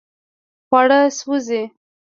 خواړه 0.67 0.99
سوځي 1.17 1.61